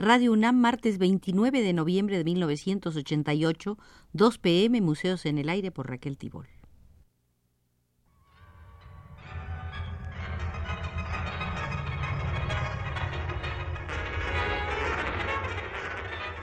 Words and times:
Radio 0.00 0.30
UNAM, 0.30 0.54
martes 0.54 0.96
29 0.98 1.60
de 1.60 1.72
noviembre 1.72 2.18
de 2.18 2.22
1988, 2.22 3.76
2 4.12 4.38
pm, 4.38 4.80
Museos 4.80 5.26
en 5.26 5.38
el 5.38 5.48
Aire 5.48 5.72
por 5.72 5.90
Raquel 5.90 6.16
Tibol. 6.16 6.46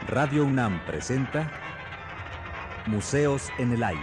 Radio 0.06 0.44
UNAM 0.44 0.86
presenta 0.86 1.50
Museos 2.88 3.50
en 3.58 3.72
el 3.72 3.84
Aire. 3.84 4.02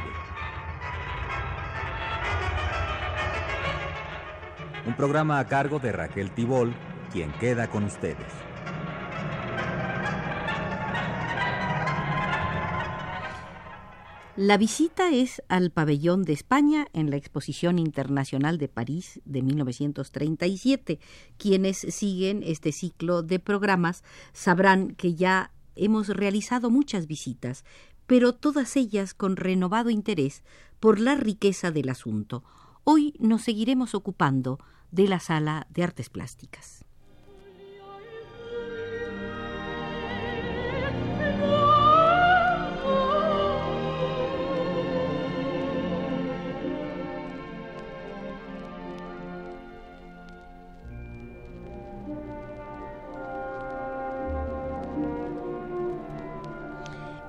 Un 4.86 4.96
programa 4.96 5.38
a 5.38 5.46
cargo 5.46 5.78
de 5.78 5.92
Raquel 5.92 6.30
Tibol, 6.30 6.72
quien 7.12 7.30
queda 7.32 7.68
con 7.68 7.84
ustedes. 7.84 8.51
La 14.36 14.56
visita 14.56 15.12
es 15.12 15.42
al 15.48 15.70
pabellón 15.70 16.22
de 16.22 16.32
España 16.32 16.86
en 16.94 17.10
la 17.10 17.16
Exposición 17.16 17.78
Internacional 17.78 18.56
de 18.56 18.66
París 18.66 19.20
de 19.26 19.42
1937. 19.42 21.00
Quienes 21.36 21.76
siguen 21.76 22.42
este 22.42 22.72
ciclo 22.72 23.22
de 23.22 23.38
programas 23.38 24.02
sabrán 24.32 24.94
que 24.94 25.14
ya 25.14 25.52
hemos 25.76 26.08
realizado 26.08 26.70
muchas 26.70 27.06
visitas, 27.06 27.66
pero 28.06 28.32
todas 28.32 28.74
ellas 28.76 29.12
con 29.12 29.36
renovado 29.36 29.90
interés 29.90 30.44
por 30.80 30.98
la 30.98 31.14
riqueza 31.14 31.70
del 31.70 31.90
asunto. 31.90 32.42
Hoy 32.84 33.14
nos 33.18 33.42
seguiremos 33.42 33.94
ocupando 33.94 34.58
de 34.90 35.08
la 35.08 35.20
sala 35.20 35.66
de 35.68 35.82
artes 35.82 36.08
plásticas. 36.08 36.86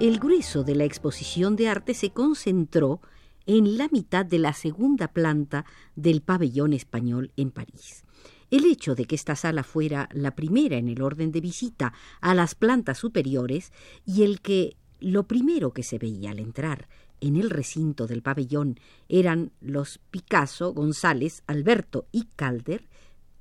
El 0.03 0.19
grueso 0.19 0.65
de 0.65 0.75
la 0.75 0.83
exposición 0.83 1.55
de 1.55 1.69
arte 1.69 1.93
se 1.93 2.09
concentró 2.09 2.99
en 3.45 3.77
la 3.77 3.87
mitad 3.87 4.25
de 4.25 4.37
la 4.37 4.51
segunda 4.51 5.07
planta 5.07 5.63
del 5.95 6.21
pabellón 6.21 6.73
español 6.73 7.31
en 7.37 7.51
París. 7.51 8.03
El 8.51 8.65
hecho 8.65 8.95
de 8.95 9.05
que 9.05 9.15
esta 9.15 9.37
sala 9.37 9.63
fuera 9.63 10.09
la 10.11 10.35
primera 10.35 10.75
en 10.75 10.89
el 10.89 11.01
orden 11.01 11.31
de 11.31 11.39
visita 11.39 11.93
a 12.19 12.35
las 12.35 12.53
plantas 12.53 12.97
superiores 12.97 13.71
y 14.05 14.23
el 14.23 14.41
que 14.41 14.75
lo 14.99 15.23
primero 15.25 15.71
que 15.71 15.83
se 15.83 15.99
veía 15.99 16.31
al 16.31 16.39
entrar 16.39 16.89
en 17.21 17.37
el 17.37 17.49
recinto 17.49 18.05
del 18.05 18.21
pabellón 18.21 18.81
eran 19.07 19.53
los 19.61 20.01
Picasso, 20.11 20.73
González, 20.73 21.43
Alberto 21.47 22.07
y 22.11 22.25
Calder, 22.35 22.89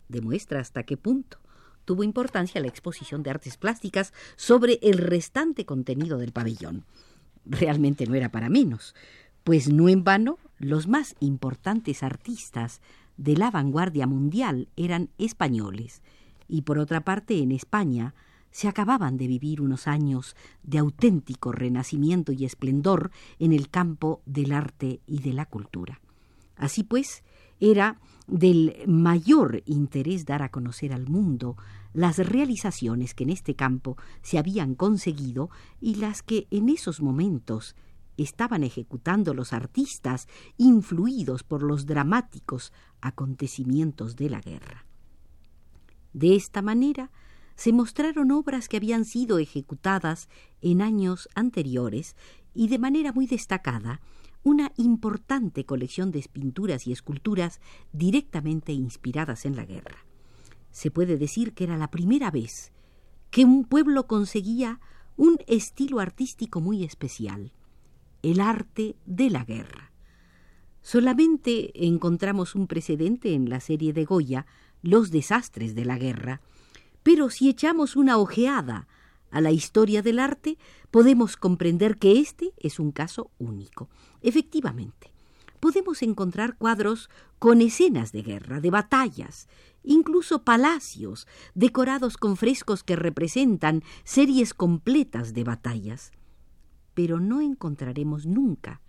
demuestra 0.09 0.61
hasta 0.61 0.85
qué 0.85 0.97
punto 0.97 1.42
tuvo 1.85 2.05
importancia 2.05 2.61
la 2.61 2.69
exposición 2.69 3.23
de 3.23 3.31
artes 3.31 3.57
plásticas 3.57 4.13
sobre 4.37 4.79
el 4.83 4.99
restante 4.99 5.65
contenido 5.65 6.19
del 6.19 6.33
pabellón. 6.33 6.85
Realmente 7.45 8.07
no 8.07 8.15
era 8.15 8.31
para 8.31 8.49
menos, 8.49 8.95
pues 9.45 9.73
no 9.73 9.89
en 9.89 10.05
vano 10.05 10.39
los 10.59 10.87
más 10.87 11.17
importantes 11.21 12.03
artistas 12.03 12.81
de 13.17 13.37
la 13.37 13.51
vanguardia 13.51 14.07
mundial 14.07 14.69
eran 14.77 15.11
españoles, 15.19 16.03
y 16.49 16.63
por 16.63 16.79
otra 16.79 17.01
parte 17.01 17.39
en 17.39 17.53
España 17.53 18.15
se 18.51 18.69
acababan 18.69 19.17
de 19.17 19.27
vivir 19.27 19.61
unos 19.61 19.89
años 19.89 20.37
de 20.63 20.79
auténtico 20.79 21.53
renacimiento 21.53 22.33
y 22.33 22.45
esplendor 22.45 23.11
en 23.39 23.53
el 23.53 23.71
campo 23.71 24.21
del 24.27 24.53
arte 24.53 25.01
y 25.07 25.21
de 25.21 25.33
la 25.33 25.47
cultura. 25.47 26.01
Así 26.57 26.85
pues, 26.85 27.25
era 27.63 28.01
del 28.27 28.75
mayor 28.89 29.63
interés 29.67 30.27
dar 30.27 30.43
a 30.43 30.51
conocer 30.51 30.93
al 30.93 31.09
mundo 31.09 31.57
las 31.93 32.19
realizaciones 32.19 33.15
que 33.15 33.23
en 33.23 33.31
este 33.31 33.55
campo 33.55 33.97
se 34.21 34.37
habían 34.37 34.75
conseguido 34.75 35.49
y 35.81 35.95
las 35.95 36.23
que 36.23 36.49
en 36.51 36.69
esos 36.69 37.01
momentos 37.01 37.77
estaban 38.17 38.65
ejecutando 38.65 39.33
los 39.33 39.53
artistas 39.53 40.27
influidos 40.57 41.45
por 41.45 41.63
los 41.63 41.87
dramáticos 41.87 42.73
acontecimientos 43.01 44.17
de 44.17 44.31
la 44.31 44.41
guerra. 44.41 44.85
De 46.13 46.35
esta 46.35 46.63
manera 46.63 47.13
se 47.55 47.73
mostraron 47.73 48.33
obras 48.33 48.69
que 48.69 48.79
habían 48.79 49.05
sido 49.05 49.39
ejecutadas 49.39 50.29
en 50.63 50.83
años 50.83 51.29
anteriores 51.37 52.17
y 52.55 52.67
de 52.67 52.79
manera 52.81 53.13
muy 53.13 53.27
destacada 53.27 54.01
una 54.43 54.73
importante 54.77 55.65
colección 55.65 56.11
de 56.11 56.25
pinturas 56.33 56.87
y 56.87 56.93
esculturas 56.93 57.61
directamente 57.93 58.73
inspiradas 58.73 59.45
en 59.45 59.57
la 59.57 59.65
guerra. 59.65 60.05
Se 60.71 60.91
puede 60.91 61.17
decir 61.17 61.53
que 61.53 61.65
era 61.65 61.77
la 61.77 61.91
primera 61.91 62.31
vez 62.31 62.73
que 63.31 63.45
un 63.45 63.65
pueblo 63.65 64.07
conseguía 64.07 64.81
un 65.17 65.39
estilo 65.47 66.01
artístico 66.01 66.61
muy 66.61 66.85
especial, 66.85 67.53
el 68.23 68.41
arte 68.41 68.97
de 69.07 69.31
la 69.31 69.45
guerra. 69.45 69.93
Solamente 70.81 71.87
encontramos 71.87 72.55
un 72.55 72.67
precedente 72.67 73.35
en 73.35 73.49
la 73.49 73.61
serie 73.61 73.93
de 73.93 74.05
Goya, 74.05 74.47
Los 74.83 75.11
desastres 75.11 75.75
de 75.77 75.85
la 75.85 75.97
guerra, 75.97 76.41
pero 77.03 77.31
si 77.31 77.49
echamos 77.49 77.95
una 77.95 78.19
ojeada 78.19 78.89
a 79.33 79.41
la 79.41 79.51
historia 79.51 80.03
del 80.03 80.21
arte, 80.21 80.59
podemos 80.93 81.37
comprender 81.37 81.97
que 81.97 82.21
este 82.21 82.53
es 82.59 82.79
un 82.79 82.93
caso 82.93 83.31
único. 83.39 83.89
Efectivamente, 84.21 85.11
podemos 85.59 86.03
encontrar 86.03 86.57
cuadros 86.57 87.09
con 87.39 87.61
escenas 87.61 88.13
de 88.13 88.23
guerra, 88.23 88.61
de 88.61 88.71
batallas, 88.71 89.49
incluso 89.85 90.43
palacios 90.43 91.27
decorados 91.55 92.17
con 92.17 92.37
frescos 92.37 92.83
que 92.83 92.97
representan 92.97 93.83
series 94.05 94.55
completas 94.55 95.35
de 95.35 95.45
batallas. 95.45 96.13
Pero 96.95 97.21
no 97.21 97.41
encontraremos 97.41 98.27
nunca 98.27 98.81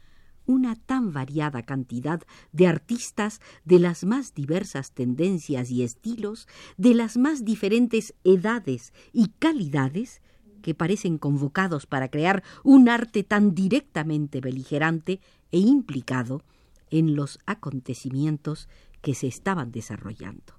una 0.45 0.75
tan 0.75 1.13
variada 1.13 1.61
cantidad 1.61 2.23
de 2.51 2.67
artistas 2.67 3.39
de 3.65 3.77
las 3.77 4.03
más 4.03 4.33
diversas 4.33 4.93
tendencias 4.93 5.69
y 5.69 5.83
estilos, 5.83 6.47
de 6.77 6.95
las 6.95 7.17
más 7.17 7.45
diferentes 7.45 8.15
edades 8.23 8.93
y 9.13 9.29
calidades, 9.39 10.22
que 10.63 10.73
parecen 10.73 11.19
convocados 11.19 11.85
para 11.85 12.07
crear 12.07 12.41
un 12.63 12.89
arte 12.89 13.23
tan 13.23 13.53
directamente 13.53 14.41
beligerante 14.41 15.19
e 15.51 15.59
implicado 15.59 16.41
en 16.89 17.15
los 17.15 17.39
acontecimientos 17.45 18.67
que 19.03 19.13
se 19.13 19.27
estaban 19.27 19.71
desarrollando. 19.71 20.55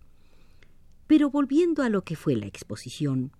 Pero 1.08 1.30
volviendo 1.30 1.82
a 1.82 1.88
lo 1.88 2.02
que 2.04 2.14
fue 2.14 2.36
la 2.36 2.46
exposición, 2.46 3.32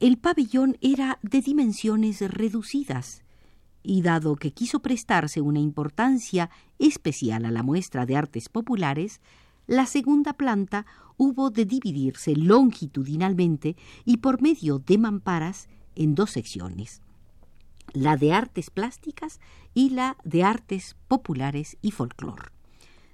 el 0.00 0.18
pabellón 0.18 0.78
era 0.80 1.20
de 1.22 1.40
dimensiones 1.40 2.20
reducidas, 2.22 3.22
y 3.82 4.02
dado 4.02 4.36
que 4.36 4.52
quiso 4.52 4.80
prestarse 4.80 5.40
una 5.40 5.58
importancia 5.58 6.50
especial 6.78 7.44
a 7.44 7.50
la 7.50 7.62
muestra 7.62 8.06
de 8.06 8.16
artes 8.16 8.48
populares, 8.48 9.20
la 9.70 9.86
segunda 9.86 10.32
planta 10.32 10.84
hubo 11.16 11.50
de 11.50 11.64
dividirse 11.64 12.34
longitudinalmente 12.34 13.76
y 14.04 14.16
por 14.16 14.42
medio 14.42 14.80
de 14.80 14.98
mamparas 14.98 15.68
en 15.94 16.16
dos 16.16 16.32
secciones, 16.32 17.02
la 17.92 18.16
de 18.16 18.32
artes 18.32 18.70
plásticas 18.70 19.38
y 19.72 19.90
la 19.90 20.16
de 20.24 20.42
artes 20.42 20.96
populares 21.06 21.76
y 21.82 21.92
folclor. 21.92 22.50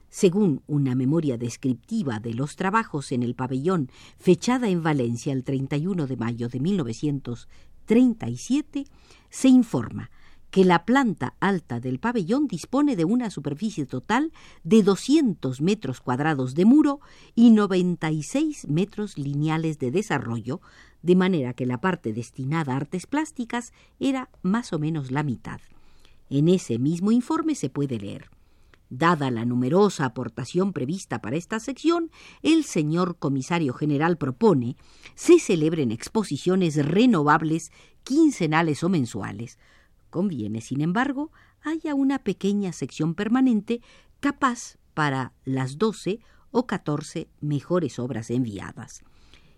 Según 0.08 0.62
una 0.66 0.94
memoria 0.94 1.36
descriptiva 1.36 2.20
de 2.20 2.32
los 2.32 2.56
trabajos 2.56 3.12
en 3.12 3.22
el 3.22 3.34
pabellón 3.34 3.90
fechada 4.18 4.70
en 4.70 4.82
Valencia 4.82 5.34
el 5.34 5.44
31 5.44 6.06
de 6.06 6.16
mayo 6.16 6.48
de 6.48 6.60
1937, 6.60 8.86
se 9.28 9.48
informa 9.48 10.10
que 10.50 10.64
la 10.64 10.84
planta 10.84 11.34
alta 11.40 11.80
del 11.80 11.98
pabellón 11.98 12.46
dispone 12.46 12.96
de 12.96 13.04
una 13.04 13.30
superficie 13.30 13.86
total 13.86 14.32
de 14.64 14.82
200 14.82 15.60
metros 15.60 16.00
cuadrados 16.00 16.54
de 16.54 16.64
muro 16.64 17.00
y 17.34 17.50
96 17.50 18.68
metros 18.68 19.18
lineales 19.18 19.78
de 19.78 19.90
desarrollo, 19.90 20.60
de 21.02 21.16
manera 21.16 21.52
que 21.52 21.66
la 21.66 21.80
parte 21.80 22.12
destinada 22.12 22.72
a 22.72 22.76
artes 22.76 23.06
plásticas 23.06 23.72
era 24.00 24.30
más 24.42 24.72
o 24.72 24.78
menos 24.78 25.10
la 25.10 25.22
mitad. 25.22 25.60
En 26.30 26.48
ese 26.48 26.78
mismo 26.78 27.12
informe 27.12 27.54
se 27.54 27.70
puede 27.70 27.98
leer 27.98 28.30
Dada 28.88 29.32
la 29.32 29.44
numerosa 29.44 30.04
aportación 30.04 30.72
prevista 30.72 31.20
para 31.20 31.36
esta 31.36 31.58
sección, 31.58 32.10
el 32.42 32.62
señor 32.62 33.16
comisario 33.18 33.74
general 33.74 34.16
propone 34.16 34.76
se 35.16 35.40
celebren 35.40 35.90
exposiciones 35.90 36.76
renovables 36.76 37.72
quincenales 38.04 38.84
o 38.84 38.88
mensuales, 38.88 39.58
Conviene, 40.16 40.62
sin 40.62 40.80
embargo, 40.80 41.30
haya 41.60 41.94
una 41.94 42.20
pequeña 42.20 42.72
sección 42.72 43.14
permanente 43.14 43.82
capaz 44.18 44.78
para 44.94 45.34
las 45.44 45.76
doce 45.76 46.20
o 46.50 46.66
catorce 46.66 47.28
mejores 47.42 47.98
obras 47.98 48.30
enviadas. 48.30 49.02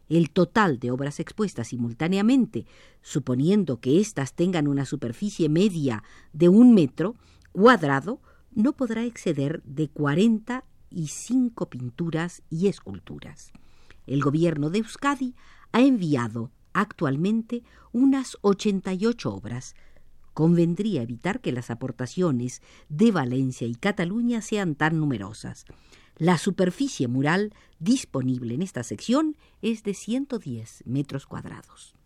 el 0.09 0.31
total 0.31 0.81
de 0.81 0.91
obras 0.91 1.21
expuestas 1.21 1.69
simultáneamente, 1.69 2.67
suponiendo 3.03 3.79
que 3.79 4.01
éstas 4.01 4.35
tengan 4.35 4.67
una 4.67 4.85
superficie 4.85 5.49
media 5.49 6.03
de 6.33 6.49
un 6.49 6.75
metro 6.75 7.15
cuadrado, 7.53 8.21
no 8.51 8.73
podrá 8.73 9.05
exceder 9.05 9.63
de 9.63 9.89
45 9.89 11.71
pinturas 11.71 12.43
y 12.51 12.67
esculturas. 12.67 13.53
El 14.09 14.23
gobierno 14.23 14.71
de 14.71 14.79
Euskadi 14.79 15.37
ha 15.71 15.83
enviado 15.83 16.51
actualmente 16.73 17.63
unas 17.93 18.37
88 18.41 19.33
obras. 19.33 19.77
Convendría 20.39 21.03
evitar 21.03 21.41
que 21.41 21.51
las 21.51 21.69
aportaciones 21.69 22.63
de 22.89 23.11
Valencia 23.11 23.67
y 23.67 23.75
Cataluña 23.75 24.41
sean 24.41 24.77
tan 24.77 25.01
numerosas. 25.01 25.65
La 26.17 26.39
superficie 26.39 27.09
mural 27.09 27.53
disponible 27.81 28.55
en 28.55 28.63
esta 28.63 28.85
sección 28.85 29.37
es 29.63 29.83
de 29.83 29.95
110 29.95 30.85
metros 30.87 31.27
cuadrados. 31.27 31.97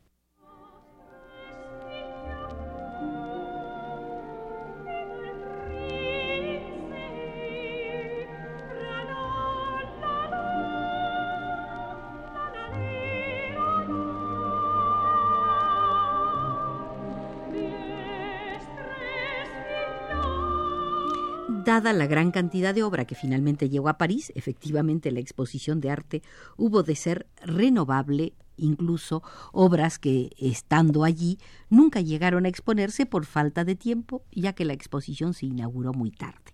Dada 21.65 21.93
la 21.93 22.09
gran 22.09 22.33
cantidad 22.33 22.75
de 22.75 22.83
obra 22.83 23.05
que 23.05 23.15
finalmente 23.15 23.69
llegó 23.69 23.89
a 23.89 23.97
París, 23.97 24.33
efectivamente 24.35 25.13
la 25.13 25.21
exposición 25.21 25.81
de 25.81 25.91
arte 25.91 26.23
hubo 26.57 26.83
de 26.83 26.97
ser 26.97 27.29
renovable, 27.41 28.35
incluso 28.57 29.23
obras 29.53 30.01
que, 30.01 30.31
estando 30.39 31.05
allí, 31.05 31.39
nunca 31.71 32.01
llegaron 32.01 32.47
a 32.47 32.49
exponerse 32.49 33.07
por 33.07 33.27
falta 33.27 33.65
de 33.65 33.77
tiempo, 33.77 34.25
ya 34.33 34.55
que 34.55 34.65
la 34.65 34.73
exposición 34.73 35.35
se 35.35 35.47
inauguró 35.47 35.93
muy 35.93 36.11
tarde. 36.11 36.53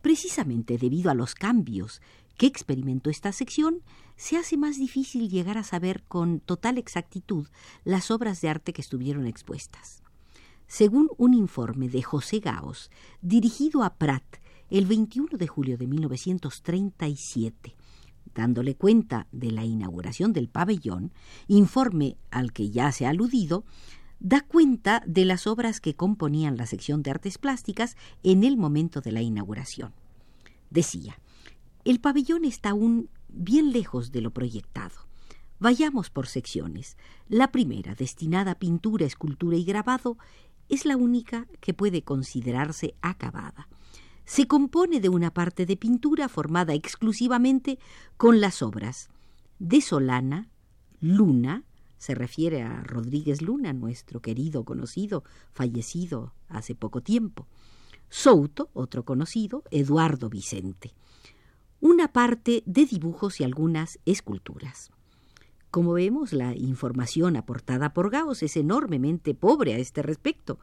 Precisamente 0.00 0.78
debido 0.78 1.10
a 1.10 1.14
los 1.14 1.34
cambios 1.34 2.00
que 2.36 2.46
experimentó 2.46 3.10
esta 3.10 3.32
sección, 3.32 3.82
se 4.16 4.36
hace 4.36 4.56
más 4.56 4.78
difícil 4.78 5.28
llegar 5.28 5.58
a 5.58 5.64
saber 5.64 6.04
con 6.04 6.38
total 6.38 6.78
exactitud 6.78 7.48
las 7.82 8.12
obras 8.12 8.40
de 8.42 8.48
arte 8.48 8.72
que 8.72 8.80
estuvieron 8.80 9.26
expuestas. 9.26 10.02
Según 10.70 11.10
un 11.16 11.34
informe 11.34 11.88
de 11.88 12.00
José 12.00 12.38
Gaos, 12.38 12.92
dirigido 13.22 13.82
a 13.82 13.94
Prat 13.94 14.36
el 14.70 14.86
21 14.86 15.36
de 15.36 15.48
julio 15.48 15.76
de 15.76 15.88
1937, 15.88 17.74
dándole 18.36 18.76
cuenta 18.76 19.26
de 19.32 19.50
la 19.50 19.64
inauguración 19.64 20.32
del 20.32 20.48
pabellón, 20.48 21.12
informe 21.48 22.18
al 22.30 22.52
que 22.52 22.70
ya 22.70 22.92
se 22.92 23.04
ha 23.04 23.08
aludido, 23.08 23.64
da 24.20 24.42
cuenta 24.42 25.02
de 25.08 25.24
las 25.24 25.48
obras 25.48 25.80
que 25.80 25.96
componían 25.96 26.56
la 26.56 26.66
sección 26.66 27.02
de 27.02 27.10
artes 27.10 27.36
plásticas 27.36 27.96
en 28.22 28.44
el 28.44 28.56
momento 28.56 29.00
de 29.00 29.10
la 29.10 29.22
inauguración. 29.22 29.92
Decía, 30.70 31.18
el 31.84 31.98
pabellón 31.98 32.44
está 32.44 32.70
aún 32.70 33.10
bien 33.28 33.72
lejos 33.72 34.12
de 34.12 34.20
lo 34.20 34.30
proyectado. 34.30 35.10
Vayamos 35.60 36.08
por 36.08 36.26
secciones. 36.26 36.96
La 37.28 37.52
primera, 37.52 37.94
destinada 37.94 38.52
a 38.52 38.58
pintura, 38.58 39.04
escultura 39.04 39.58
y 39.58 39.64
grabado, 39.64 40.16
es 40.70 40.86
la 40.86 40.96
única 40.96 41.46
que 41.60 41.74
puede 41.74 42.02
considerarse 42.02 42.94
acabada. 43.02 43.68
Se 44.24 44.46
compone 44.46 45.00
de 45.00 45.08
una 45.08 45.32
parte 45.32 45.66
de 45.66 45.76
pintura 45.76 46.28
formada 46.28 46.72
exclusivamente 46.72 47.78
con 48.16 48.40
las 48.40 48.62
obras 48.62 49.10
de 49.58 49.80
Solana, 49.82 50.48
Luna, 51.00 51.64
se 51.98 52.14
refiere 52.14 52.62
a 52.62 52.82
Rodríguez 52.82 53.42
Luna, 53.42 53.74
nuestro 53.74 54.20
querido 54.20 54.64
conocido, 54.64 55.22
fallecido 55.52 56.32
hace 56.48 56.74
poco 56.74 57.02
tiempo, 57.02 57.46
Souto, 58.08 58.70
otro 58.72 59.04
conocido, 59.04 59.62
Eduardo 59.70 60.30
Vicente. 60.30 60.94
Una 61.80 62.12
parte 62.12 62.62
de 62.66 62.86
dibujos 62.86 63.40
y 63.40 63.44
algunas 63.44 63.98
esculturas. 64.04 64.90
Como 65.70 65.92
vemos, 65.92 66.32
la 66.32 66.56
información 66.56 67.36
aportada 67.36 67.92
por 67.92 68.10
Gauss 68.10 68.42
es 68.42 68.56
enormemente 68.56 69.34
pobre 69.34 69.74
a 69.74 69.78
este 69.78 70.02
respecto. 70.02 70.58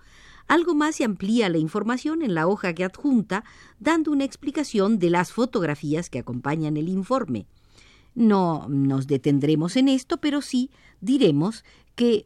Algo 0.48 0.75
más 0.75 0.95
se 0.98 1.06
amplía 1.06 1.48
la 1.48 1.57
información 1.57 2.21
en 2.21 2.33
la 2.33 2.48
hoja 2.48 2.74
que 2.74 2.83
adjunta, 2.83 3.45
dando 3.80 4.12
una 4.12 4.25
explicación 4.25 5.00
de 5.00 5.09
las 5.09 5.31
fotografías 5.31 6.09
que 6.09 6.19
acompañan 6.19 6.75
el 6.75 6.89
informe. 6.89 7.48
No 8.15 8.68
nos 8.68 9.07
detendremos 9.07 9.77
en 9.77 9.88
esto, 9.88 10.18
pero 10.18 10.42
sí 10.42 10.71
diremos 11.00 11.63
que 11.95 12.24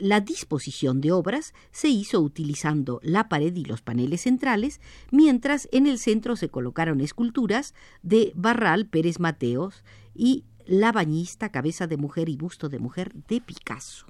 la 0.00 0.20
disposición 0.20 1.00
de 1.00 1.12
obras 1.12 1.52
se 1.70 1.88
hizo 1.88 2.20
utilizando 2.20 3.00
la 3.02 3.28
pared 3.28 3.54
y 3.54 3.64
los 3.64 3.82
paneles 3.82 4.22
centrales, 4.22 4.80
mientras 5.10 5.68
en 5.72 5.86
el 5.86 5.98
centro 5.98 6.36
se 6.36 6.48
colocaron 6.48 7.00
esculturas 7.00 7.74
de 8.02 8.32
Barral 8.34 8.86
Pérez 8.86 9.20
Mateos 9.20 9.84
y 10.14 10.44
la 10.70 10.92
bañista, 10.92 11.48
cabeza 11.48 11.88
de 11.88 11.96
mujer 11.96 12.28
y 12.28 12.36
busto 12.36 12.68
de 12.68 12.78
mujer 12.78 13.12
de 13.26 13.40
Picasso. 13.40 14.06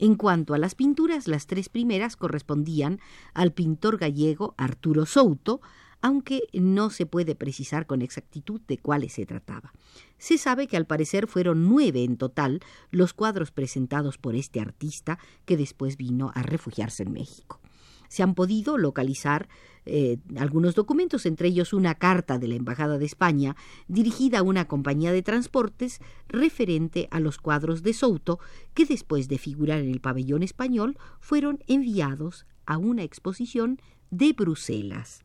En 0.00 0.16
cuanto 0.16 0.52
a 0.52 0.58
las 0.58 0.74
pinturas, 0.74 1.28
las 1.28 1.46
tres 1.46 1.68
primeras 1.68 2.16
correspondían 2.16 2.98
al 3.34 3.52
pintor 3.52 3.96
gallego 3.96 4.56
Arturo 4.58 5.06
Souto, 5.06 5.60
aunque 6.02 6.42
no 6.52 6.90
se 6.90 7.06
puede 7.06 7.36
precisar 7.36 7.86
con 7.86 8.02
exactitud 8.02 8.60
de 8.66 8.78
cuáles 8.78 9.12
se 9.12 9.26
trataba. 9.26 9.72
Se 10.18 10.38
sabe 10.38 10.66
que 10.66 10.76
al 10.76 10.86
parecer 10.86 11.28
fueron 11.28 11.68
nueve 11.68 12.02
en 12.02 12.16
total 12.16 12.58
los 12.90 13.14
cuadros 13.14 13.52
presentados 13.52 14.18
por 14.18 14.34
este 14.34 14.58
artista 14.58 15.20
que 15.44 15.56
después 15.56 15.96
vino 15.96 16.32
a 16.34 16.42
refugiarse 16.42 17.04
en 17.04 17.12
México 17.12 17.60
se 18.08 18.22
han 18.22 18.34
podido 18.34 18.78
localizar 18.78 19.48
eh, 19.84 20.18
algunos 20.36 20.74
documentos, 20.74 21.26
entre 21.26 21.48
ellos 21.48 21.72
una 21.72 21.94
carta 21.94 22.38
de 22.38 22.48
la 22.48 22.56
Embajada 22.56 22.98
de 22.98 23.06
España 23.06 23.54
dirigida 23.86 24.40
a 24.40 24.42
una 24.42 24.66
compañía 24.66 25.12
de 25.12 25.22
transportes 25.22 26.00
referente 26.28 27.06
a 27.12 27.20
los 27.20 27.38
cuadros 27.38 27.82
de 27.84 27.92
Souto 27.92 28.40
que 28.74 28.84
después 28.84 29.28
de 29.28 29.38
figurar 29.38 29.80
en 29.80 29.90
el 29.90 30.00
pabellón 30.00 30.42
español 30.42 30.98
fueron 31.20 31.60
enviados 31.68 32.46
a 32.66 32.78
una 32.78 33.04
exposición 33.04 33.80
de 34.10 34.32
Bruselas. 34.32 35.22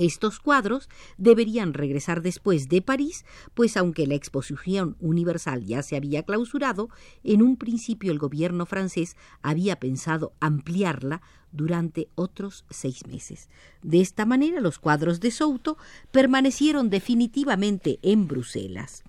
Estos 0.00 0.40
cuadros 0.40 0.88
deberían 1.18 1.74
regresar 1.74 2.22
después 2.22 2.70
de 2.70 2.80
París, 2.80 3.26
pues 3.52 3.76
aunque 3.76 4.06
la 4.06 4.14
exposición 4.14 4.96
universal 4.98 5.66
ya 5.66 5.82
se 5.82 5.94
había 5.94 6.22
clausurado, 6.22 6.88
en 7.22 7.42
un 7.42 7.58
principio 7.58 8.10
el 8.10 8.18
gobierno 8.18 8.64
francés 8.64 9.14
había 9.42 9.78
pensado 9.78 10.32
ampliarla 10.40 11.20
durante 11.52 12.08
otros 12.14 12.64
seis 12.70 13.06
meses. 13.08 13.50
De 13.82 14.00
esta 14.00 14.24
manera 14.24 14.62
los 14.62 14.78
cuadros 14.78 15.20
de 15.20 15.32
Souto 15.32 15.76
permanecieron 16.10 16.88
definitivamente 16.88 17.98
en 18.00 18.26
Bruselas. 18.26 19.04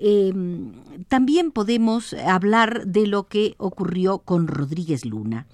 Em, 0.00 0.72
también 1.06 1.52
podemos 1.52 2.12
hablar 2.12 2.88
de 2.88 3.06
lo 3.06 3.28
que 3.28 3.54
ocurrió 3.58 4.18
con 4.18 4.48
Rodríguez 4.48 5.04
Luna 5.04 5.46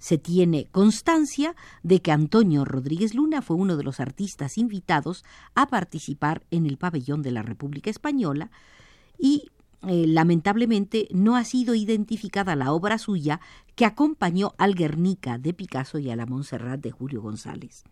se 0.00 0.18
tiene 0.18 0.66
constancia 0.72 1.54
de 1.84 2.00
que 2.00 2.10
Antonio 2.10 2.64
Rodríguez 2.64 3.14
Luna 3.14 3.42
fue 3.42 3.56
uno 3.56 3.76
de 3.76 3.84
los 3.84 4.00
artistas 4.00 4.58
invitados 4.58 5.24
a 5.54 5.66
participar 5.66 6.42
en 6.50 6.66
el 6.66 6.78
pabellón 6.78 7.22
de 7.22 7.30
la 7.30 7.42
República 7.42 7.90
Española 7.90 8.50
y 9.18 9.50
eh, 9.82 10.06
lamentablemente 10.06 11.06
no 11.12 11.36
ha 11.36 11.44
sido 11.44 11.74
identificada 11.74 12.56
la 12.56 12.72
obra 12.72 12.98
suya 12.98 13.40
que 13.76 13.84
acompañó 13.84 14.54
al 14.58 14.74
Guernica 14.74 15.38
de 15.38 15.54
Picasso 15.54 15.98
y 15.98 16.10
a 16.10 16.16
la 16.16 16.26
Montserrat 16.26 16.80
de 16.80 16.90
Julio 16.90 17.22
González. 17.22 17.84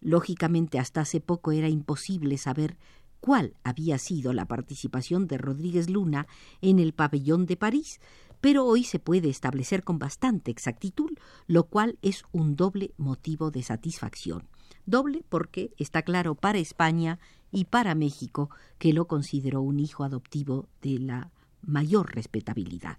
Lógicamente 0.00 0.78
hasta 0.78 1.00
hace 1.00 1.20
poco 1.20 1.52
era 1.52 1.68
imposible 1.68 2.36
saber 2.36 2.76
cuál 3.20 3.54
había 3.64 3.98
sido 3.98 4.32
la 4.32 4.46
participación 4.46 5.26
de 5.26 5.38
Rodríguez 5.38 5.88
Luna 5.88 6.26
en 6.60 6.78
el 6.78 6.92
pabellón 6.92 7.46
de 7.46 7.56
París, 7.56 8.00
pero 8.40 8.64
hoy 8.64 8.84
se 8.84 8.98
puede 8.98 9.28
establecer 9.28 9.84
con 9.84 9.98
bastante 9.98 10.50
exactitud, 10.50 11.10
lo 11.46 11.64
cual 11.64 11.98
es 12.02 12.24
un 12.32 12.56
doble 12.56 12.92
motivo 12.96 13.50
de 13.50 13.62
satisfacción. 13.62 14.48
Doble 14.86 15.24
porque 15.28 15.72
está 15.76 16.02
claro 16.02 16.34
para 16.34 16.58
España 16.58 17.18
y 17.50 17.64
para 17.64 17.94
México 17.94 18.50
que 18.78 18.92
lo 18.92 19.06
consideró 19.06 19.60
un 19.60 19.80
hijo 19.80 20.04
adoptivo 20.04 20.68
de 20.82 20.98
la 20.98 21.30
mayor 21.62 22.14
respetabilidad. 22.14 22.98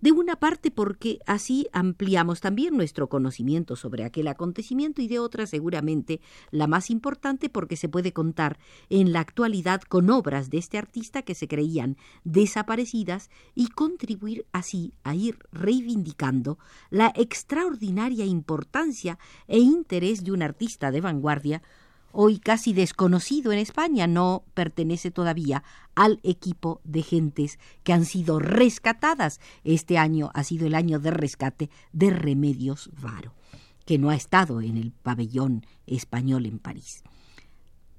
De 0.00 0.12
una 0.12 0.36
parte 0.36 0.70
porque 0.70 1.18
así 1.26 1.66
ampliamos 1.72 2.40
también 2.40 2.76
nuestro 2.76 3.08
conocimiento 3.08 3.74
sobre 3.74 4.04
aquel 4.04 4.28
acontecimiento 4.28 5.02
y 5.02 5.08
de 5.08 5.18
otra 5.18 5.44
seguramente 5.46 6.20
la 6.52 6.68
más 6.68 6.90
importante 6.90 7.48
porque 7.48 7.74
se 7.74 7.88
puede 7.88 8.12
contar 8.12 8.60
en 8.90 9.12
la 9.12 9.18
actualidad 9.18 9.82
con 9.82 10.08
obras 10.10 10.50
de 10.50 10.58
este 10.58 10.78
artista 10.78 11.22
que 11.22 11.34
se 11.34 11.48
creían 11.48 11.96
desaparecidas 12.22 13.28
y 13.56 13.70
contribuir 13.70 14.46
así 14.52 14.94
a 15.02 15.16
ir 15.16 15.40
reivindicando 15.50 16.58
la 16.90 17.12
extraordinaria 17.16 18.24
importancia 18.24 19.18
e 19.48 19.58
interés 19.58 20.22
de 20.22 20.30
un 20.30 20.42
artista 20.42 20.92
de 20.92 21.00
vanguardia 21.00 21.62
hoy 22.12 22.38
casi 22.38 22.72
desconocido 22.72 23.52
en 23.52 23.58
España, 23.58 24.06
no 24.06 24.44
pertenece 24.54 25.10
todavía 25.10 25.62
al 25.94 26.20
equipo 26.22 26.80
de 26.84 27.02
gentes 27.02 27.58
que 27.82 27.92
han 27.92 28.04
sido 28.04 28.38
rescatadas. 28.38 29.40
Este 29.64 29.98
año 29.98 30.30
ha 30.34 30.44
sido 30.44 30.66
el 30.66 30.74
año 30.74 30.98
de 30.98 31.10
rescate 31.10 31.70
de 31.92 32.10
Remedios 32.10 32.90
Varo, 33.00 33.34
que 33.84 33.98
no 33.98 34.10
ha 34.10 34.14
estado 34.14 34.60
en 34.60 34.76
el 34.76 34.92
pabellón 34.92 35.66
español 35.86 36.46
en 36.46 36.58
París. 36.58 37.02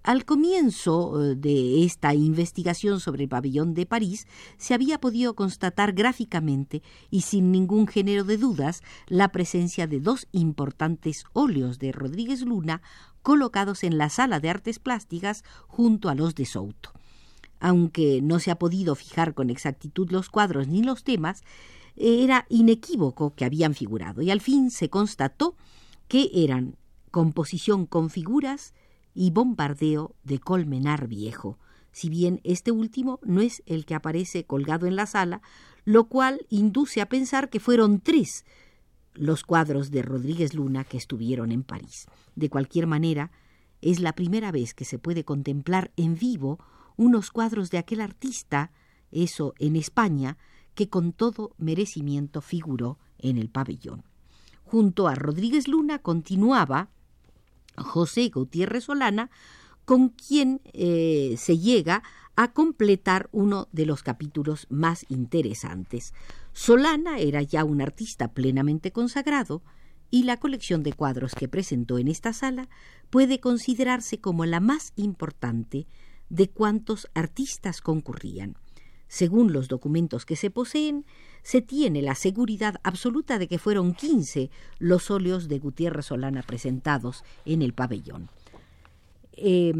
Al 0.02 0.24
comienzo 0.24 1.22
eh, 1.22 1.36
de 1.36 1.84
esta 1.84 2.16
investigación 2.16 3.02
sobre 3.02 3.24
el 3.24 3.30
pabellón 3.30 3.74
de 3.74 3.86
París 3.86 4.28
se 4.58 4.74
había 4.74 5.00
podido 5.00 5.36
constatar 5.36 5.92
gráficamente 5.92 6.82
y 7.12 7.22
sin 7.22 7.52
ningún 7.52 7.86
género 7.86 8.24
de 8.24 8.38
dudas 8.38 8.82
la 9.08 9.32
presencia 9.34 9.88
de 9.88 10.00
dos 10.00 10.28
importantes 10.32 11.26
óleos 11.34 11.80
de 11.80 11.92
Rodríguez 11.92 12.42
Luna 12.44 12.82
colocados 13.22 13.84
en 13.84 13.98
la 13.98 14.10
sala 14.10 14.40
de 14.40 14.50
artes 14.50 14.80
plásticas 14.80 15.44
junto 15.68 16.10
a 16.10 16.16
los 16.16 16.36
de 16.36 16.46
Souto. 16.46 16.92
Aunque 17.60 18.22
no 18.22 18.40
se 18.40 18.52
ha 18.52 18.60
podido 18.60 18.96
fijar 18.96 19.34
con 19.34 19.50
exactitud 19.50 20.10
los 20.12 20.30
cuadros 20.30 20.68
ni 20.68 20.82
los 20.82 21.04
temas, 21.04 21.44
era 21.96 22.46
inequívoco 22.50 23.36
que 23.36 23.46
habían 23.46 23.76
figurado 23.76 24.22
y 24.22 24.32
al 24.32 24.40
fin 24.40 24.72
se 24.72 24.90
constató 24.90 25.56
que 26.08 26.30
eran 26.34 26.78
composición 27.12 27.86
con 27.86 28.10
figuras 28.10 28.74
y 29.14 29.32
bombardeo 29.32 30.16
de 30.24 30.40
Colmenar 30.40 31.08
Viejo, 31.08 31.58
si 31.92 32.10
bien 32.10 32.40
este 32.44 32.72
último 32.72 33.20
no 33.24 33.42
es 33.42 33.64
el 33.66 33.86
que 33.86 33.96
aparece 33.96 34.46
colgado 34.46 34.86
en 34.86 34.96
la 34.96 35.06
sala, 35.06 35.42
lo 35.86 36.08
cual 36.08 36.46
induce 36.50 37.02
a 37.02 37.10
pensar 37.10 37.50
que 37.50 37.60
fueron 37.60 38.00
tres 38.00 38.46
los 39.14 39.44
cuadros 39.44 39.92
de 39.92 40.02
Rodríguez 40.02 40.54
Luna 40.54 40.84
que 40.84 40.98
estuvieron 40.98 41.52
en 41.52 41.64
París. 41.64 42.08
De 42.36 42.50
cualquier 42.50 42.88
manera, 42.88 43.32
es 43.82 44.00
la 44.00 44.14
primera 44.14 44.52
vez 44.52 44.74
que 44.74 44.86
se 44.86 45.00
puede 45.00 45.24
contemplar 45.24 45.92
en 45.96 46.16
vivo 46.16 46.60
unos 46.98 47.32
cuadros 47.32 47.70
de 47.70 47.78
aquel 47.78 48.02
artista, 48.02 48.72
eso 49.12 49.54
en 49.58 49.76
España, 49.76 50.38
que 50.76 50.90
con 50.90 51.14
todo 51.14 51.54
merecimiento 51.58 52.42
figuró 52.42 52.98
en 53.18 53.38
el 53.38 53.50
pabellón. 53.50 54.04
Junto 54.64 55.08
a 55.08 55.16
Rodríguez 55.16 55.68
Luna 55.68 56.00
continuaba 56.00 56.90
José 57.78 58.30
Gutiérrez 58.30 58.86
Solana, 58.86 59.30
con 59.86 60.10
quien 60.10 60.62
eh, 60.74 61.36
se 61.38 61.58
llega 61.58 62.04
a 62.36 62.54
completar 62.54 63.28
uno 63.32 63.68
de 63.72 63.86
los 63.86 64.04
capítulos 64.04 64.68
más 64.70 65.06
interesantes. 65.10 66.14
Solana 66.60 67.20
era 67.20 67.42
ya 67.42 67.64
un 67.64 67.80
artista 67.80 68.34
plenamente 68.34 68.92
consagrado 68.92 69.64
y 70.12 70.24
la 70.24 70.36
colección 70.36 70.84
de 70.84 70.92
cuadros 70.92 71.34
que 71.34 71.48
presentó 71.48 71.98
en 72.00 72.10
esta 72.10 72.34
sala 72.34 72.68
puede 73.10 73.40
considerarse 73.40 74.20
como 74.20 74.46
la 74.46 74.60
más 74.60 74.92
importante 74.98 75.88
de 76.28 76.50
cuantos 76.50 77.08
artistas 77.14 77.80
concurrían. 77.80 78.58
Según 79.08 79.54
los 79.54 79.70
documentos 79.70 80.26
que 80.26 80.36
se 80.36 80.52
poseen, 80.52 81.06
se 81.44 81.62
tiene 81.62 82.02
la 82.02 82.14
seguridad 82.14 82.76
absoluta 82.84 83.40
de 83.40 83.48
que 83.48 83.58
fueron 83.58 83.94
quince 83.94 84.52
los 84.80 85.10
óleos 85.12 85.48
de 85.48 85.60
Gutiérrez 85.60 86.08
Solana 86.08 86.42
presentados 86.42 87.24
en 87.46 87.62
el 87.62 87.74
pabellón. 87.74 88.28
Eh, 89.32 89.72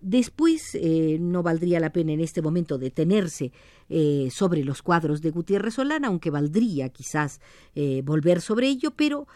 después 0.00 0.74
eh, 0.74 1.18
no 1.20 1.42
valdría 1.42 1.80
la 1.80 1.92
pena 1.92 2.12
en 2.12 2.20
este 2.20 2.42
momento 2.42 2.78
detenerse 2.78 3.52
eh, 3.88 4.28
sobre 4.30 4.64
los 4.64 4.82
cuadros 4.82 5.22
de 5.22 5.30
Gutiérrez 5.30 5.74
Solana, 5.74 6.08
aunque 6.08 6.30
valdría 6.30 6.88
quizás 6.88 7.40
volver 8.02 8.40
sobre 8.40 8.66
ello, 8.66 8.90
pero 8.90 9.28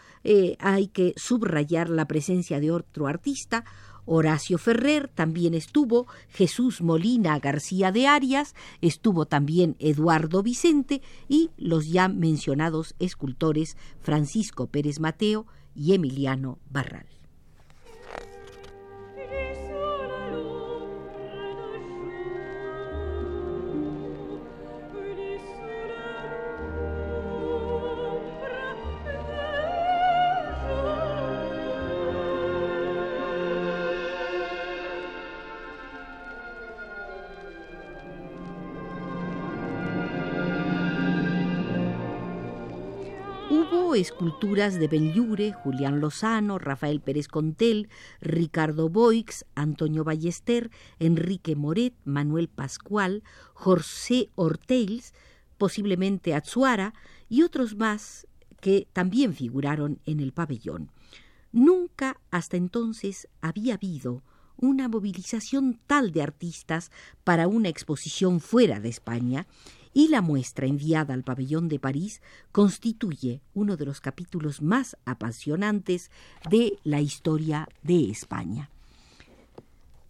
hay 0.59 0.87
que 0.87 1.13
subrayar 1.15 1.89
la 1.89 2.07
presencia 2.07 2.59
de 2.59 2.71
otro 2.71 3.07
artista, 3.07 3.63
Horacio 4.05 4.57
Ferrer 4.57 5.07
también 5.07 5.53
estuvo, 5.53 6.07
Jesús 6.29 6.81
Molina 6.81 7.39
García 7.39 7.91
de 7.91 8.07
Arias, 8.07 8.53
estuvo 8.81 9.25
también 9.25 9.75
Eduardo 9.79 10.43
Vicente 10.43 11.01
y 11.29 11.51
los 11.57 11.89
ya 11.89 12.07
mencionados 12.09 12.95
escultores 12.99 13.77
Francisco 14.01 14.67
Pérez 14.67 14.99
Mateo 14.99 15.45
y 15.75 15.93
Emiliano 15.93 16.59
Barral. 16.69 17.22
Esculturas 44.01 44.79
de 44.79 44.87
Benlure, 44.87 45.53
Julián 45.53 45.99
Lozano, 45.99 46.59
Rafael 46.59 46.99
Pérez 47.01 47.27
Contel, 47.27 47.89
Ricardo 48.21 48.89
Boix, 48.89 49.45
Antonio 49.55 50.03
Ballester, 50.03 50.71
Enrique 50.99 51.55
Moret, 51.55 51.93
Manuel 52.03 52.47
Pascual, 52.47 53.23
José 53.53 54.29
Orteils, 54.35 55.13
posiblemente 55.57 56.33
Atsuara 56.33 56.93
y 57.29 57.43
otros 57.43 57.75
más 57.75 58.27
que 58.61 58.87
también 58.93 59.33
figuraron 59.33 59.99
en 60.05 60.19
el 60.19 60.31
pabellón. 60.31 60.91
Nunca 61.51 62.19
hasta 62.31 62.57
entonces 62.57 63.27
había 63.41 63.75
habido 63.75 64.23
una 64.57 64.87
movilización 64.87 65.79
tal 65.87 66.11
de 66.11 66.21
artistas 66.21 66.91
para 67.23 67.47
una 67.47 67.69
exposición 67.69 68.39
fuera 68.39 68.79
de 68.79 68.89
España 68.89 69.47
y 69.93 70.07
la 70.07 70.21
muestra 70.21 70.65
enviada 70.65 71.13
al 71.13 71.23
pabellón 71.23 71.67
de 71.67 71.79
París 71.79 72.21
constituye 72.51 73.41
uno 73.53 73.77
de 73.77 73.85
los 73.85 74.01
capítulos 74.01 74.61
más 74.61 74.97
apasionantes 75.05 76.09
de 76.49 76.79
la 76.83 77.01
historia 77.01 77.67
de 77.83 78.09
España. 78.09 78.69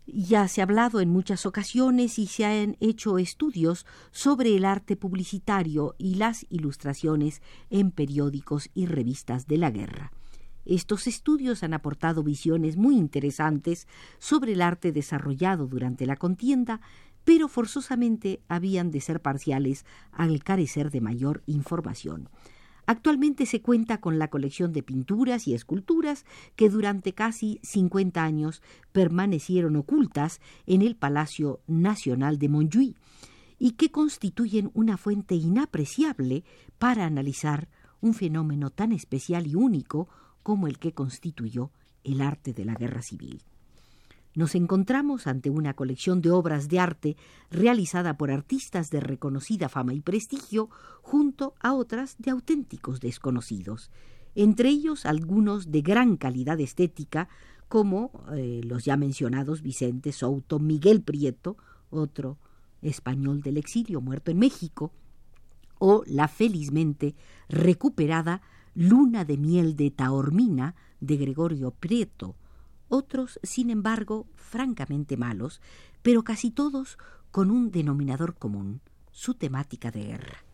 Ya 0.05 0.47
se 0.49 0.61
ha 0.61 0.65
hablado 0.65 0.99
en 0.99 1.09
muchas 1.09 1.45
ocasiones 1.45 2.19
y 2.19 2.27
se 2.27 2.45
han 2.45 2.75
hecho 2.81 3.17
estudios 3.17 3.85
sobre 4.11 4.55
el 4.55 4.65
arte 4.65 4.97
publicitario 4.97 5.95
y 5.97 6.15
las 6.15 6.45
ilustraciones 6.49 7.41
en 7.69 7.91
periódicos 7.91 8.69
y 8.73 8.85
revistas 8.85 9.47
de 9.47 9.57
la 9.57 9.71
guerra. 9.71 10.11
Estos 10.65 11.07
estudios 11.07 11.63
han 11.63 11.73
aportado 11.73 12.23
visiones 12.23 12.77
muy 12.77 12.97
interesantes 12.97 13.87
sobre 14.19 14.53
el 14.53 14.61
arte 14.61 14.91
desarrollado 14.91 15.67
durante 15.67 16.05
la 16.05 16.15
contienda 16.15 16.79
pero 17.23 17.47
forzosamente 17.47 18.41
habían 18.47 18.91
de 18.91 19.01
ser 19.01 19.21
parciales 19.21 19.85
al 20.11 20.43
carecer 20.43 20.91
de 20.91 21.01
mayor 21.01 21.43
información. 21.45 22.29
Actualmente 22.85 23.45
se 23.45 23.61
cuenta 23.61 24.01
con 24.01 24.19
la 24.19 24.29
colección 24.29 24.73
de 24.73 24.83
pinturas 24.83 25.47
y 25.47 25.53
esculturas 25.53 26.25
que 26.57 26.69
durante 26.69 27.13
casi 27.13 27.59
50 27.63 28.21
años 28.21 28.61
permanecieron 28.91 29.77
ocultas 29.77 30.41
en 30.65 30.81
el 30.81 30.97
Palacio 30.97 31.61
Nacional 31.65 32.39
de 32.39 32.49
Montjuïc 32.49 32.97
y 33.57 33.71
que 33.71 33.89
constituyen 33.89 34.69
una 34.73 34.97
fuente 34.97 35.35
inapreciable 35.35 36.43
para 36.77 37.05
analizar 37.05 37.69
un 38.01 38.13
fenómeno 38.13 38.69
tan 38.69 38.91
especial 38.91 39.47
y 39.47 39.55
único 39.55 40.09
como 40.43 40.67
el 40.67 40.77
que 40.77 40.93
constituyó 40.93 41.71
el 42.03 42.19
arte 42.19 42.51
de 42.51 42.65
la 42.65 42.75
guerra 42.75 43.01
civil 43.01 43.41
nos 44.35 44.55
encontramos 44.55 45.27
ante 45.27 45.49
una 45.49 45.73
colección 45.73 46.21
de 46.21 46.31
obras 46.31 46.67
de 46.67 46.79
arte 46.79 47.17
realizada 47.51 48.17
por 48.17 48.31
artistas 48.31 48.89
de 48.89 48.99
reconocida 48.99 49.69
fama 49.69 49.93
y 49.93 50.01
prestigio 50.01 50.69
junto 51.01 51.53
a 51.59 51.73
otras 51.73 52.15
de 52.17 52.31
auténticos 52.31 52.99
desconocidos, 52.99 53.91
entre 54.35 54.69
ellos 54.69 55.05
algunos 55.05 55.71
de 55.71 55.81
gran 55.81 56.17
calidad 56.17 56.59
estética 56.59 57.29
como 57.67 58.11
eh, 58.35 58.61
los 58.63 58.85
ya 58.85 58.97
mencionados 58.97 59.61
Vicente 59.61 60.11
Souto, 60.11 60.59
Miguel 60.59 61.01
Prieto, 61.01 61.57
otro 61.89 62.37
español 62.81 63.41
del 63.41 63.57
exilio 63.57 64.01
muerto 64.01 64.31
en 64.31 64.39
México, 64.39 64.91
o 65.79 66.03
la 66.05 66.27
felizmente 66.27 67.15
recuperada 67.49 68.41
Luna 68.75 69.25
de 69.25 69.37
miel 69.37 69.75
de 69.75 69.91
Taormina 69.91 70.75
de 70.99 71.17
Gregorio 71.17 71.71
Prieto, 71.71 72.35
otros, 72.93 73.39
sin 73.43 73.69
embargo, 73.69 74.27
francamente 74.35 75.17
malos, 75.17 75.61
pero 76.01 76.23
casi 76.23 76.51
todos 76.51 76.97
con 77.31 77.49
un 77.49 77.71
denominador 77.71 78.35
común, 78.35 78.81
su 79.11 79.33
temática 79.33 79.89
de 79.91 80.03
guerra. 80.03 80.45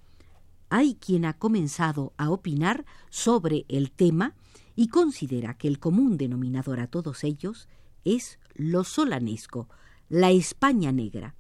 Hay 0.69 0.96
quien 0.96 1.25
ha 1.25 1.34
comenzado 1.34 2.13
a 2.17 2.29
opinar 2.29 2.86
sobre 3.10 3.65
el 3.67 3.91
tema 3.91 4.36
y 4.75 4.88
considera 4.88 5.55
que 5.55 5.67
el 5.67 5.79
común 5.79 6.17
denominador 6.17 6.79
a 6.79 6.88
todos 6.88 7.24
ellos 7.24 7.67
es 8.05 8.39
lo 8.53 8.84
solanesco, 8.84 9.67
la 10.08 10.31
España 10.31 10.91
negra, 10.91 11.36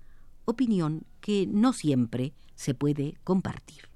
opinión 0.45 1.05
que 1.21 1.47
no 1.47 1.73
siempre 1.73 2.33
se 2.55 2.73
puede 2.73 3.17
compartir. 3.23 3.88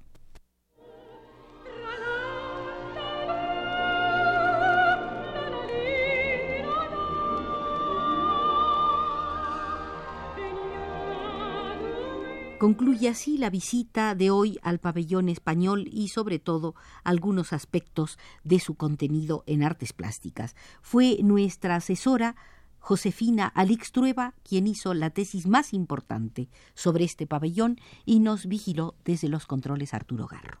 Concluye 12.64 13.10
así 13.10 13.36
la 13.36 13.50
visita 13.50 14.14
de 14.14 14.30
hoy 14.30 14.58
al 14.62 14.78
pabellón 14.78 15.28
español 15.28 15.86
y 15.92 16.08
sobre 16.08 16.38
todo 16.38 16.74
algunos 17.02 17.52
aspectos 17.52 18.18
de 18.42 18.58
su 18.58 18.74
contenido 18.74 19.44
en 19.46 19.62
artes 19.62 19.92
plásticas. 19.92 20.56
Fue 20.80 21.18
nuestra 21.22 21.76
asesora 21.76 22.36
Josefina 22.78 23.48
Alixtrueva 23.48 24.32
quien 24.48 24.66
hizo 24.66 24.94
la 24.94 25.10
tesis 25.10 25.46
más 25.46 25.74
importante 25.74 26.48
sobre 26.72 27.04
este 27.04 27.26
pabellón 27.26 27.78
y 28.06 28.20
nos 28.20 28.46
vigiló 28.46 28.94
desde 29.04 29.28
los 29.28 29.44
controles 29.44 29.92
Arturo 29.92 30.26
Garro. 30.26 30.60